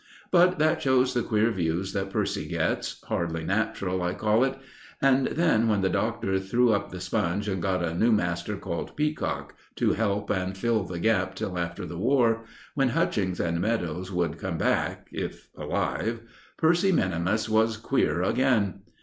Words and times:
But 0.31 0.57
that 0.57 0.81
shows 0.81 1.13
the 1.13 1.21
queer 1.21 1.51
views 1.51 1.93
that 1.93 2.09
Percy 2.09 2.47
gets 2.47 3.03
hardly 3.03 3.43
natural, 3.43 4.01
I 4.01 4.15
call 4.15 4.43
it. 4.43 4.57
And 4.99 5.27
then, 5.27 5.67
when 5.67 5.81
the 5.81 5.91
Doctor 5.91 6.39
threw 6.39 6.73
up 6.73 6.89
the 6.89 6.99
sponge 6.99 7.47
and 7.47 7.61
got 7.61 7.83
a 7.83 7.93
new 7.93 8.11
master 8.11 8.57
called 8.57 8.95
Peacock 8.97 9.53
to 9.75 9.93
help 9.93 10.31
and 10.31 10.57
fill 10.57 10.85
the 10.85 10.97
gap 10.97 11.35
till 11.35 11.55
after 11.55 11.85
the 11.85 11.99
War, 11.99 12.45
when 12.73 12.89
Hutchings 12.89 13.39
and 13.39 13.61
Meadows 13.61 14.11
would 14.11 14.39
come 14.39 14.57
back, 14.57 15.07
if 15.11 15.49
alive, 15.55 16.21
Percy 16.57 16.91
minimus 16.91 17.47
was 17.47 17.77
queer 17.77 18.23
again. 18.23 18.79